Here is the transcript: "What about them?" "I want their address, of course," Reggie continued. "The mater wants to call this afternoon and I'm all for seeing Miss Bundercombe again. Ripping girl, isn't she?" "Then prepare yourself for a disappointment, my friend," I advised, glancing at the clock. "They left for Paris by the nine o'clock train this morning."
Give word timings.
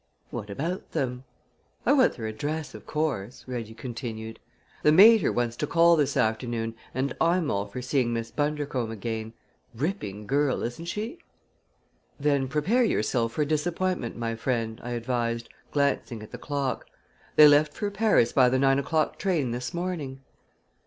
"What 0.31 0.49
about 0.49 0.93
them?" 0.93 1.25
"I 1.85 1.93
want 1.93 2.15
their 2.15 2.25
address, 2.25 2.73
of 2.73 2.87
course," 2.87 3.43
Reggie 3.45 3.75
continued. 3.75 4.39
"The 4.81 4.91
mater 4.91 5.31
wants 5.31 5.55
to 5.57 5.67
call 5.67 5.95
this 5.95 6.17
afternoon 6.17 6.73
and 6.91 7.15
I'm 7.29 7.51
all 7.51 7.67
for 7.67 7.83
seeing 7.83 8.11
Miss 8.11 8.31
Bundercombe 8.31 8.91
again. 8.91 9.33
Ripping 9.75 10.25
girl, 10.25 10.63
isn't 10.63 10.85
she?" 10.85 11.19
"Then 12.19 12.47
prepare 12.47 12.83
yourself 12.83 13.33
for 13.33 13.43
a 13.43 13.45
disappointment, 13.45 14.17
my 14.17 14.33
friend," 14.35 14.81
I 14.83 14.89
advised, 14.93 15.49
glancing 15.71 16.23
at 16.23 16.31
the 16.31 16.39
clock. 16.39 16.87
"They 17.35 17.47
left 17.47 17.75
for 17.75 17.91
Paris 17.91 18.33
by 18.33 18.49
the 18.49 18.57
nine 18.57 18.79
o'clock 18.79 19.19
train 19.19 19.51
this 19.51 19.71
morning." 19.71 20.21